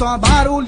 [0.00, 0.59] só barulhão.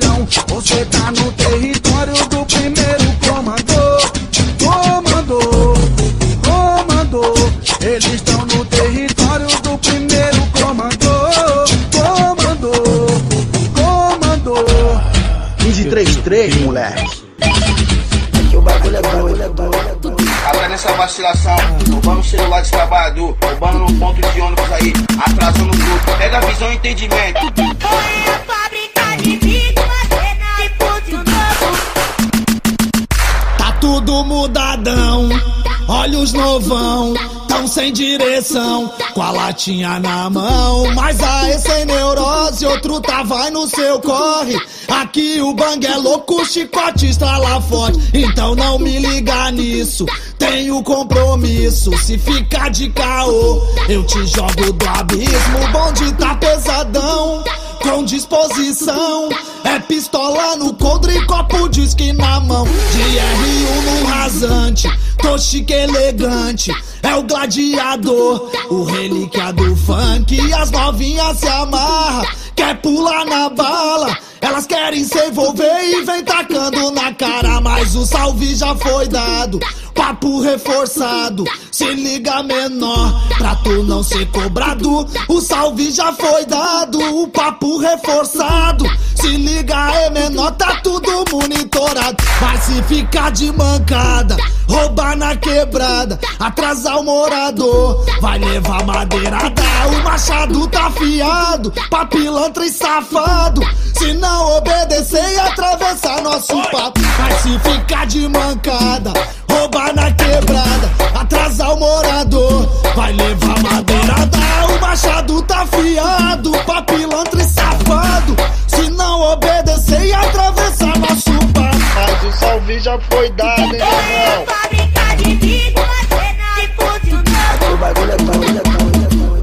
[36.12, 37.14] Olha os novão,
[37.48, 40.94] tão sem direção, com a latinha na mão.
[40.94, 44.56] Mas aí sem neurose, outro tá vai no seu corre.
[44.88, 47.98] Aqui o bang é louco, o chicote estrala forte.
[48.12, 50.04] Então não me liga nisso,
[50.38, 51.96] tenho compromisso.
[51.98, 55.58] Se ficar de caô, eu te jogo do abismo.
[55.64, 57.42] O bonde tá pesadão
[57.82, 59.30] com disposição.
[59.64, 62.64] É pistola no coldre e copo de uísque na mão.
[62.64, 66.72] De R1 no rasante, tô chique elegante.
[67.02, 70.34] É o gladiador, o relíquia do funk.
[70.34, 74.16] E as novinhas se amarra, quer pular na bala.
[74.40, 77.60] Elas querem se envolver e vem tacando na cara.
[77.60, 79.60] Mas o salve já foi dado,
[80.02, 81.44] papo reforçado.
[81.70, 85.06] Se liga menor, pra tu não ser cobrado.
[85.28, 88.84] O salve já foi dado, o papo reforçado.
[89.14, 92.16] Se liga é menor, tá tudo monitorado.
[92.40, 94.36] Mas se ficar de mancada,
[94.68, 99.62] roubar na quebrada, atrasar o morador, vai levar madeirada.
[99.86, 103.60] O machado tá afiado, pra pilantra e safado.
[103.94, 107.00] Se não obedecer e atravessar nosso papo.
[107.20, 109.12] Mas se ficar de mancada,
[109.52, 114.38] roubar na quebrada, atrasar o morador, vai levar madeirada.
[114.74, 118.36] O machado tá afiado, pra pilantra e safado.
[118.66, 121.78] Se não obedecer e atravessar nosso papo.
[121.94, 124.46] Mas o salve já foi dado, hein, irmão?
[124.70, 124.82] é é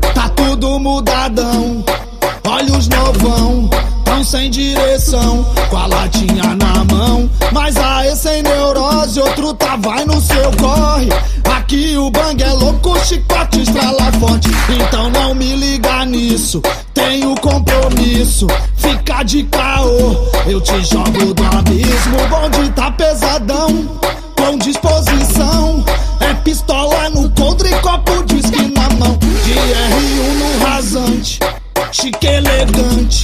[0.05, 0.13] é.
[0.13, 1.83] Tá tudo mudadão,
[2.47, 3.69] olha os novão,
[4.23, 7.29] sem direção, com a latinha na mão.
[7.51, 11.09] Mas aí sem neurose, outro tá vai no seu corre.
[11.55, 14.49] Aqui o bang é louco, chicote estrala forte.
[14.69, 16.61] Então não me liga nisso,
[16.93, 18.47] tenho compromisso.
[18.75, 22.17] Fica de caô, eu te jogo do abismo.
[22.23, 23.99] O bonde tá pesadão,
[24.35, 25.83] com disposição.
[26.19, 29.17] É pistola no coldre e copo de uísque na mão.
[29.17, 31.39] De R1 no rasante.
[31.91, 33.23] chique elegante,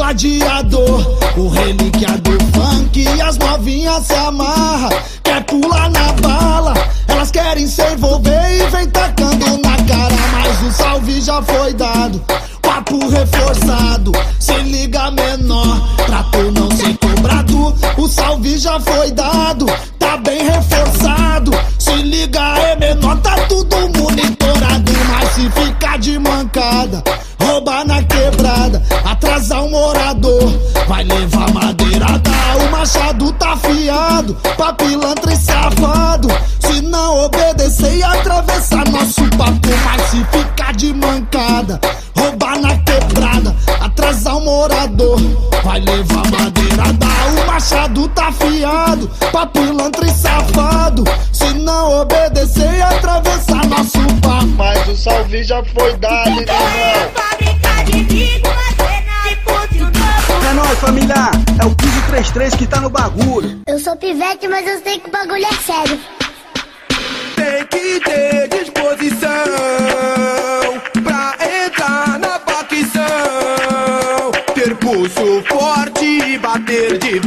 [0.00, 4.88] gladiador, o relíquia do funk e as novinhas se amarra,
[5.22, 6.72] quer pular na bala,
[7.06, 12.18] elas querem se envolver e vem tacando na cara, mas o salve já foi dado.
[12.62, 17.74] Papo reforçado, se liga menor, pra tu não ser cobrado.
[17.98, 19.66] O salve já foi dado,
[19.98, 21.50] tá bem reforçado.
[21.78, 24.92] Se liga é menor, tá tudo monitorado.
[25.10, 27.02] Mas se ficar de mancada,
[34.70, 36.28] pra pilantra e safado.
[36.60, 41.80] Se não obedecer e atravessar nosso papo, mas se ficar de mancada,
[42.16, 45.18] roubar na quebrada, atrasar um morador,
[45.64, 47.06] vai levar madeirada.
[47.30, 51.04] O machado tá afiado, pra pilantra e safado.
[51.32, 54.46] Se não obedecer e atravessar nosso papo.
[54.56, 56.56] Mas o salve já foi dado, irmão.
[57.14, 60.46] Fábrica de vítima, cena de puto novo.
[60.48, 61.30] É nóis, família.
[61.60, 63.59] É o 1533 que tá no bagulho.
[63.90, 66.00] Sou pivete, mas eu sei que o bagulho é sério.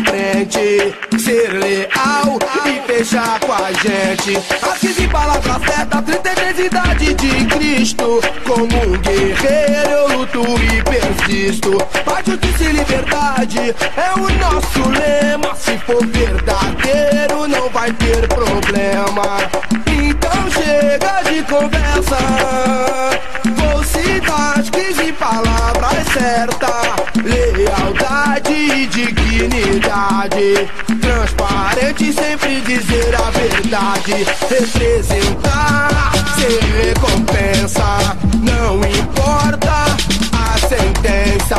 [0.04, 0.96] Frente.
[1.20, 4.38] Ser leal e fechar com a gente.
[4.62, 8.22] As 15 palavras certas, 33 idade de Cristo.
[8.46, 11.78] Como um guerreiro eu luto e persisto.
[12.06, 15.56] Paz, justiça e liberdade é o nosso lema.
[15.56, 19.38] Se for verdadeiro, não vai ter problema.
[19.88, 22.18] Então chega de conversa.
[23.56, 26.82] Vou citar as 15 palavras certas:
[27.24, 30.70] lealdade e dignidade.
[31.02, 34.25] Transparente, sempre dizer a verdade.
[34.50, 38.18] Representar sem recompensa.
[38.42, 39.72] Não importa
[40.34, 41.56] a sentença.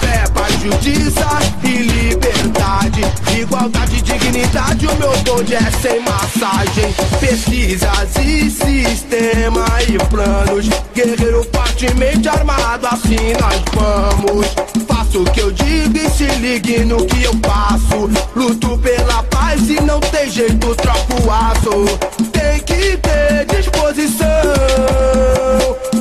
[0.00, 1.26] Fé, paz, justiça
[1.62, 3.02] e liberdade.
[3.38, 6.94] Igualdade e dignidade, o meu bonde é sem massagem.
[7.20, 10.68] Pesquisas e sistema e planos.
[10.94, 14.85] Guerreiro fortemente armado, assim nós vamos.
[15.16, 18.10] O que eu digo e se ligue no que eu faço.
[18.34, 21.86] Luto pela paz e não tem jeito, troco o aço.
[22.32, 24.26] Tem que ter disposição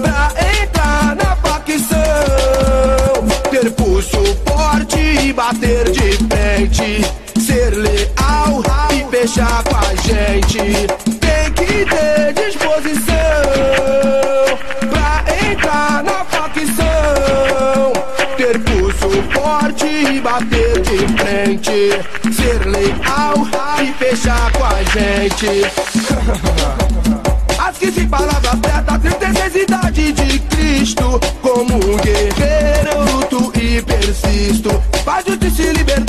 [0.01, 1.95] pra entrar na facção.
[3.49, 7.05] Ter pulso forte e bater de frente.
[7.39, 10.59] Ser leal e fechar com a gente.
[11.21, 13.14] Tem que ter disposição
[19.95, 22.33] e bater de frente.
[22.33, 23.47] Ser leal
[23.81, 25.47] e fechar com a gente.
[27.57, 31.19] As 15 palavras certas, 36 idade de Cristo.
[31.41, 34.69] Como um guerreiro eu luto e persisto.
[35.03, 36.04] Paz, justiça e liberdade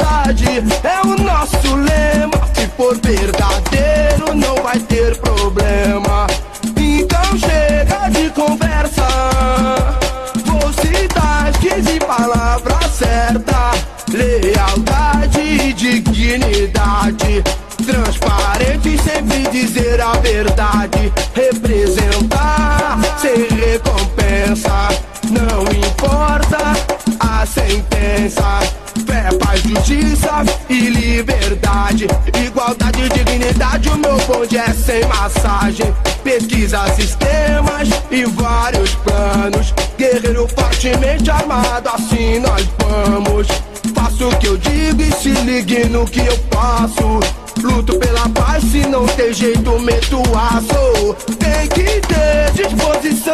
[29.87, 32.09] justiça e liberdade.
[32.45, 35.95] Igualdade e dignidade, o meu bonde é sem massagem.
[36.25, 39.73] Pesquisa sistemas e vários planos.
[39.97, 43.47] Guerreiro fortemente armado, assim nós vamos.
[43.95, 47.21] Faço o que eu digo e se ligue no que eu faço.
[47.63, 51.15] Luto pela paz, se não tem jeito, meto aço.
[51.39, 53.33] Tem que ter disposição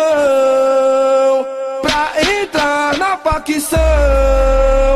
[1.81, 4.92] pra entrar na facção.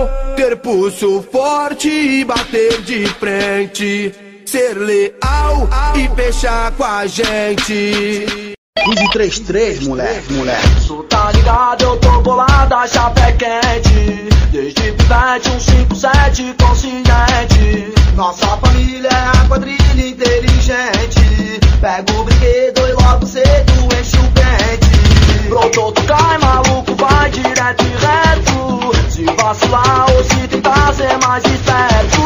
[0.47, 4.15] Ter pulso forte e bater de frente.
[4.45, 8.55] Ser leal e fechar com a gente.
[8.87, 10.87] 1533, moleque, moleque.
[10.87, 19.09] Tu tá ligado, eu tô bolada, chapé quente Desde pivete, um 57 consciente Nossa família
[19.09, 26.03] é a quadrilha inteligente Pega o brinquedo e logo cedo enche o pente Brotou, tu
[26.05, 32.21] cai, maluco, vai direto e reto Se vacilar ou se tentar ser mais esperto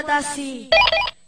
[0.00, 0.30] foda-se.
[0.30, 0.70] Assim.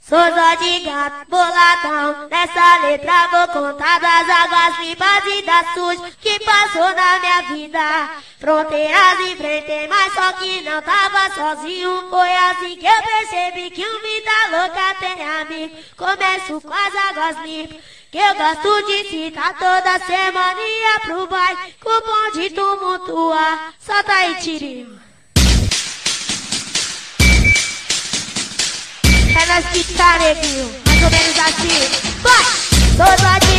[0.01, 2.29] Sou só de gato, boladão.
[2.29, 8.11] Nessa letra vou contar das águas vivas e das sujas que passou na minha vida.
[8.39, 12.11] Fronteiras enfrentei, mas só que não tava sozinho.
[12.11, 15.77] Foi assim que eu percebi que o vida louca tem amigo.
[15.97, 17.81] Começo com as águas limpas.
[18.11, 21.29] Que eu gosto de citar toda semana ia pro o
[21.81, 25.02] cupom de tumultuar, solta aí tirinho.
[29.53, 30.71] menos que tá, neguinho.
[30.87, 31.89] Mais ou menos assim.
[32.23, 32.45] Vai!
[32.97, 33.52] Todo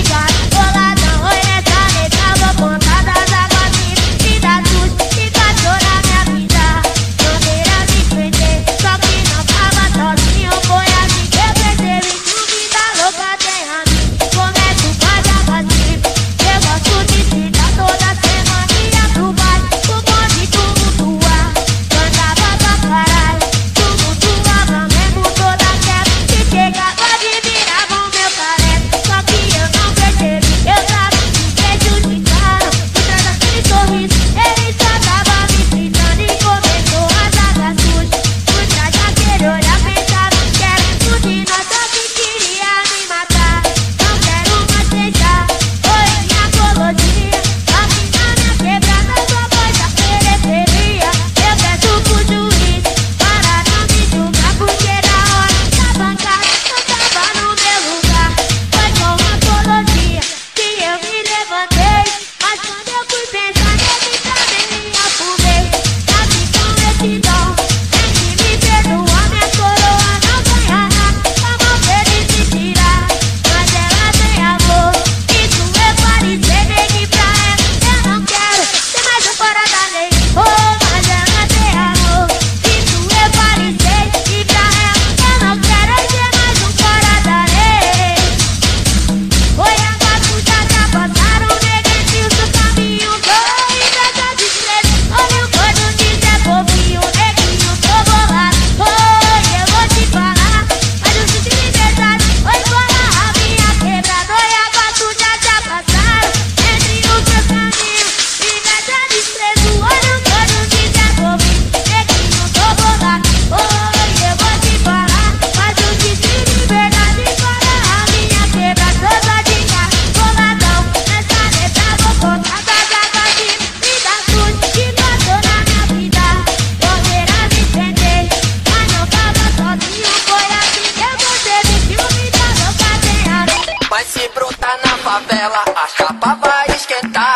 [134.14, 137.36] se brotar na favela, a chapa vai esquentar.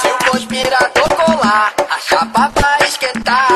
[0.00, 3.46] Se o conspirador colar, a chapa vai esquentar.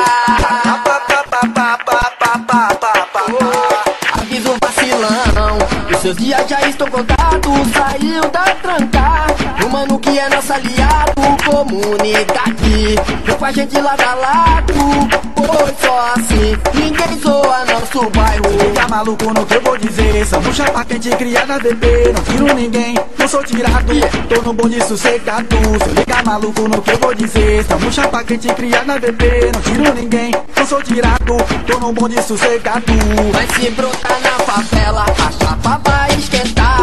[4.13, 5.57] Avisa o vacilão,
[5.89, 7.71] os seus dias já estão contados.
[7.75, 11.13] Saiu da tranca, o mano que é nosso aliado.
[11.43, 15.32] Comunidade, vem com a gente lado a lado.
[15.63, 18.43] Pois só assim, ninguém zoa nosso bairro.
[18.59, 20.25] Fica maluco no que eu vou dizer?
[20.25, 23.93] Somos chapa quente criada VP Não tiro ninguém, não sou tirado.
[24.27, 25.47] Tô no bonde sossegado.
[25.55, 27.63] Se liga maluco no que eu vou dizer?
[27.63, 31.37] Somos chapa quente criada VP Não tiro ninguém, não sou tirado.
[31.65, 32.83] Tô no bonde sossegado.
[33.31, 36.73] Mas se brotar na favela, a chapa vai esquentar.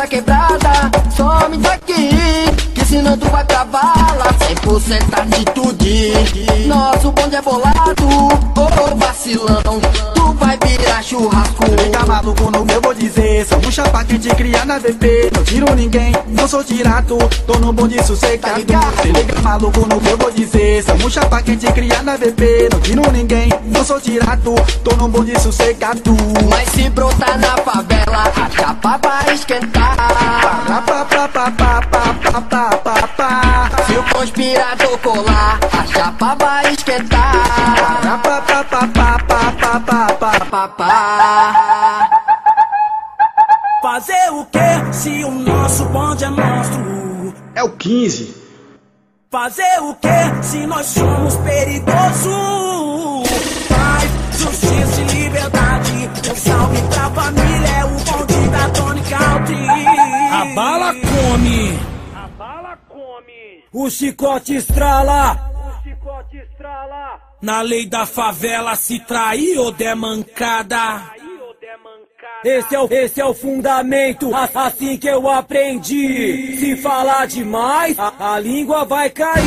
[0.00, 0.90] Nossa quebrada.
[1.14, 2.10] Some daqui,
[2.74, 4.24] que senão tu vai cavala.
[4.64, 8.08] 100% atitude, nosso bonde é bolado.
[8.08, 9.80] Ô vacilão,
[10.14, 11.64] tu vai virar churrasco.
[11.82, 13.29] Fica maluco no que eu vou dizer
[13.70, 18.60] Somos chapa quente criada VP Não tiro ninguém, não sou tirado Tô no bonde sossegado
[19.00, 23.12] Se liga maluco no que eu vou dizer Somos chapa quente criada VP Não tiro
[23.12, 26.16] ninguém, não sou tirado Tô no bonde sossegado
[26.48, 29.96] Mas se brotar na favela, a chapa vai esquentar.
[33.86, 37.20] Se o conspirador colar, a chapa vai esquentar.
[44.20, 47.34] Fazer o que se o nosso bonde é monstro?
[47.54, 48.34] É o 15.
[49.30, 52.28] Fazer o que se nós somos perigosos?
[53.68, 56.10] Paz, justiça e liberdade.
[56.30, 59.56] Um salve pra família, é o bonde da Tony Country.
[60.32, 61.78] A bala come.
[62.14, 63.64] A bala come.
[63.72, 65.50] O chicote estrala.
[65.54, 67.20] O chicote estrala.
[67.40, 71.19] Na lei da favela, se trair ou der mancada.
[72.42, 76.56] Esse é, o, esse é o fundamento, assim que eu aprendi.
[76.56, 79.44] Se falar demais, a, a língua vai cair.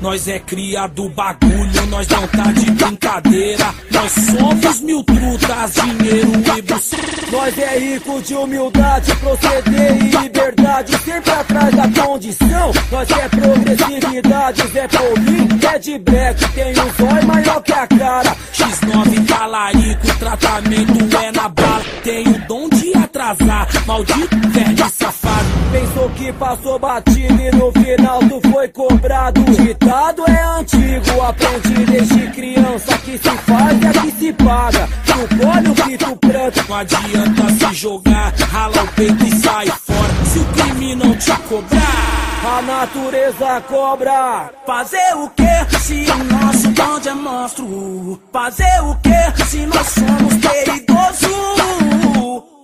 [0.00, 1.59] Nós é cria do bagulho,
[1.90, 3.74] nós não tá de brincadeira.
[3.90, 7.10] Nós somos mil trutas, dinheiro e buceta.
[7.32, 10.96] Nós é rico de humildade, proceder e liberdade.
[10.98, 12.72] Sempre atrás da condição.
[12.90, 16.52] Nós é progressividade, Zé Paulinho é de black.
[16.52, 18.36] Tem um zóio maior que a cara.
[18.52, 21.84] X9 talarico, tratamento é na bala.
[22.02, 25.50] Tem o dom de atrasar, maldito velho safado.
[25.72, 29.40] Pensou que passou batido e no final tu foi cobrado.
[29.42, 32.98] Ditado é antigo, aprendi desde criança.
[32.98, 34.88] Que se faz é que se paga.
[35.06, 36.64] Tu colhe o que tu planta.
[36.68, 40.24] Não adianta se jogar, rala o peito e sai fora.
[40.24, 44.50] Se o crime não te cobrar, a natureza cobra.
[44.66, 48.20] Fazer o que se o nosso bonde é monstro?
[48.32, 51.30] Fazer o que se nós somos perigosos?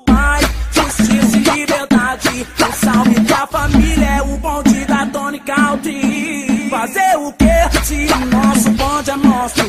[0.06, 0.44] Paz,
[0.86, 2.46] justiça e liberdade.
[2.60, 6.68] Um salve pra família, é o bonde da Tony Country.
[6.70, 9.66] Fazer o que se o nosso bonde é monstro?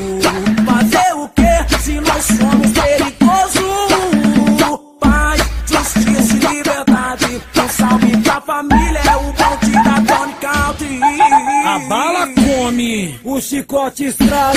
[0.66, 3.68] Fazer o que se nós somos perigosos?
[5.00, 7.42] Paz, justiça e liberdade.
[7.56, 11.00] Um salve pra família, é o bonde da Tony Country.
[11.66, 14.57] A bala come, o chicote estrala.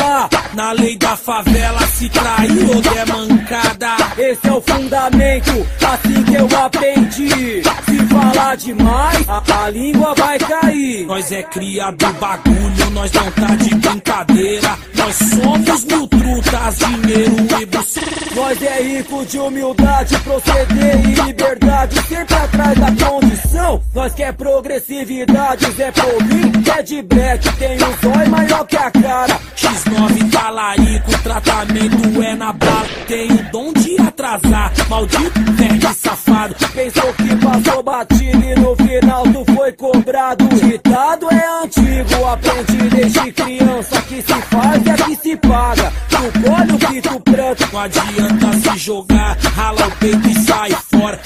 [0.61, 3.97] Na lei da favela, se trair ou der mancada.
[4.19, 7.63] Esse é o fundamento, assim que eu aprendi.
[7.63, 11.07] Se falar demais, a, a língua vai cair.
[11.07, 14.79] Nós é cria do bagulho, nós não tá de brincadeira.
[14.97, 18.35] Nós somos mil trutas, dinheiro e buceta.
[18.37, 22.03] Nós é rico de humildade, proceder e liberdade.
[22.07, 23.83] Sempre atrás da condição.
[23.95, 27.51] Nós quer progressividade, Zé Paulinho é de black.
[27.57, 29.40] Tem um zóio maior que a cara.
[29.61, 32.89] X9 talarico, tratamento é na bala.
[33.07, 36.55] Tem o dom de atrasar, maldito velho safado.
[36.73, 40.49] Pensou que passou batido e no final tu foi cobrado.
[40.49, 44.03] Ditado é antigo, aprendi desde criança.
[44.03, 45.93] Que se faz é que se paga.
[46.09, 47.69] Tu colhe o que tu planta.
[47.71, 51.21] Não adianta se jogar, rala o peito e sai fora.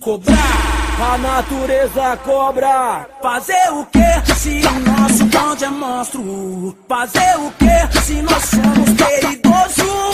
[0.00, 0.36] Cobrar,
[1.12, 3.06] a natureza cobra.
[3.22, 6.76] Fazer o que se o nosso bonde é monstro?
[6.88, 10.11] Fazer o que se nós somos perigosos?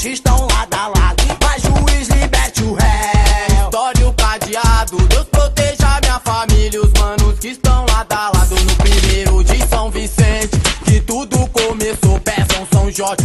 [0.00, 1.22] Que estão lado a lado.
[1.42, 3.64] Mas juiz liberte o réu.
[3.64, 4.96] História cadeado.
[5.08, 9.90] Deus proteja minha família, os manos que estão lado a lado no primeiro de São
[9.90, 10.58] Vicente.
[10.84, 13.22] Que tudo começou, peçam São Jorge,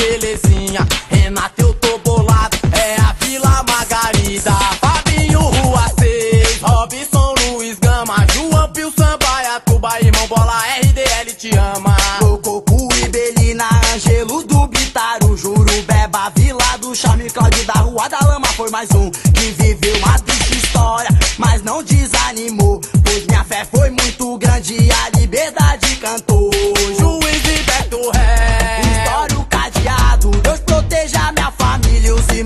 [0.00, 0.86] Belezinha.
[1.10, 4.52] Renato, eu tô bolado, é a Vila Margarida.
[4.80, 8.26] Fabinho, Rua 6, Robson, Luiz Gama.
[8.32, 11.94] João Pio, Sambaia, Tuba, irmão, bola, RDL te ama.
[12.18, 18.46] Cococu e Belina, Angelo do Bitaro, Jurubeba, Vila do Charme, Cláudio da Rua da Lama
[18.56, 21.99] foi mais um que viveu uma triste história, mas não desanimou,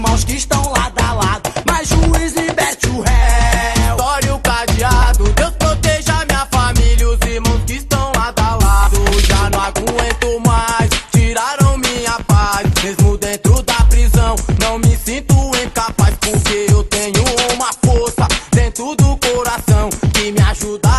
[0.05, 3.93] irmãos que estão lado a lado, mas juiz liberte o réu.
[3.93, 9.21] História o cadeado, Deus proteja minha família, os irmãos que estão lado a lado.
[9.21, 12.67] Já não aguento mais, tiraram minha paz.
[12.83, 19.17] Mesmo dentro da prisão, não me sinto incapaz, porque eu tenho uma força dentro do
[19.17, 20.94] coração que me ajuda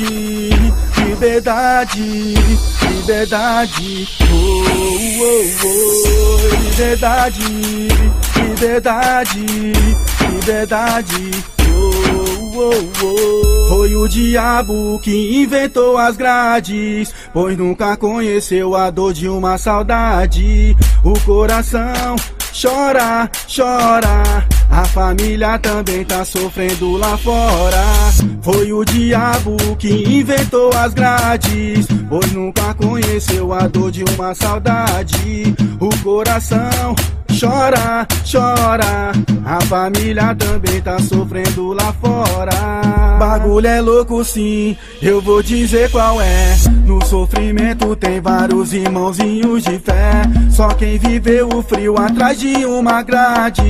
[0.00, 2.34] liberdade, liberdade,
[2.90, 4.08] liberdade.
[4.22, 4.64] Oh,
[5.20, 7.88] oh, oh, liberdade,
[8.36, 9.46] liberdade,
[10.30, 11.30] liberdade.
[11.74, 11.90] Oh,
[12.54, 13.68] oh, oh.
[13.68, 20.76] Foi o diabo que inventou as grades, pois nunca conheceu a dor de uma saudade.
[21.04, 22.16] O coração
[22.52, 24.46] chora, chora.
[24.70, 27.84] A família também tá sofrendo lá fora.
[28.42, 35.54] Foi o diabo que inventou as grades, pois nunca conheceu a dor de uma saudade.
[35.78, 36.94] O coração
[37.38, 39.12] chora, chora.
[39.44, 43.18] A família também tá sofrendo lá fora.
[43.18, 46.54] Bagulho é louco sim, eu vou dizer qual é.
[46.86, 50.22] No sofrimento tem vários irmãozinhos de fé.
[50.50, 53.62] Só quem viveu o frio atrás de uma grade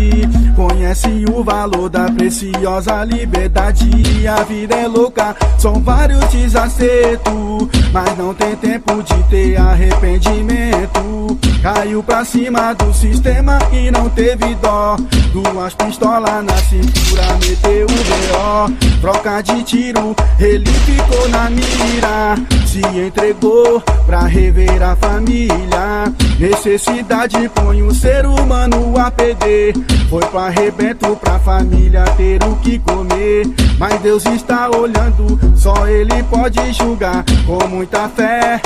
[0.57, 3.90] conhece o valor da preciosa liberdade.
[4.27, 11.38] A vida é louca, são vários desacertos, mas não tem tempo de ter arrependimento.
[11.62, 14.97] Caiu pra cima do sistema arma e não teve dó.
[15.33, 19.01] Duas pistolas na cintura, meteu o B.O.
[19.01, 22.37] Troca de tiro, ele ficou na mira.
[22.67, 26.12] Se entregou pra rever a família.
[26.38, 29.75] Necessidade põe o ser humano a perder.
[30.09, 33.47] Foi pro arrebento pra família ter o que comer.
[33.79, 37.25] Mas Deus está olhando, só Ele pode julgar.
[37.47, 38.61] Com muita fé,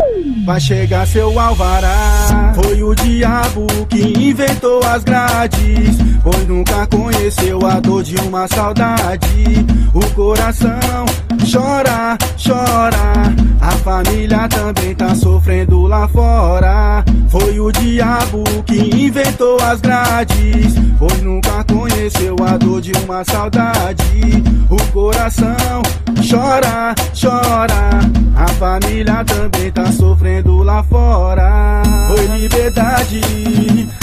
[0.45, 2.53] vai chegar seu alvará.
[2.55, 5.97] Foi o diabo que inventou as grades.
[6.23, 9.67] Pois nunca conheceu a dor de uma saudade.
[9.95, 11.05] O coração
[11.51, 13.35] chora, chora.
[13.61, 17.05] A família também tá sofrendo lá fora.
[17.29, 20.75] Foi o diabo que inventou as grades.
[20.99, 24.43] Pois nunca conheceu a dor de uma saudade.
[24.69, 25.83] O coração
[26.29, 28.01] chora, chora.
[28.37, 31.83] A família também tá sofrendo lá fora.
[32.09, 33.21] Foi liberdade,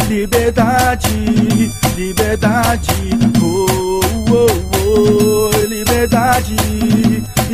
[0.08, 3.10] liberdade, liberdade.
[3.42, 4.00] Oh,
[4.32, 4.48] oh,
[4.88, 6.56] oh, liberdade,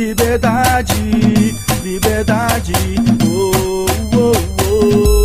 [0.00, 2.72] liberdade, liberdade.
[3.22, 4.32] Oh, oh,
[4.64, 5.19] oh.